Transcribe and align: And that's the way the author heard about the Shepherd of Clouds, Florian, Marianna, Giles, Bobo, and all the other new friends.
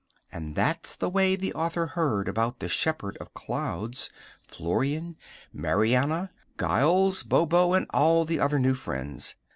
And 0.31 0.55
that's 0.55 0.95
the 0.95 1.11
way 1.11 1.35
the 1.35 1.53
author 1.53 1.85
heard 1.85 2.27
about 2.27 2.57
the 2.57 2.67
Shepherd 2.67 3.17
of 3.17 3.35
Clouds, 3.35 4.09
Florian, 4.41 5.15
Marianna, 5.53 6.31
Giles, 6.59 7.21
Bobo, 7.21 7.73
and 7.75 7.85
all 7.91 8.25
the 8.25 8.39
other 8.39 8.57
new 8.57 8.73
friends. 8.73 9.35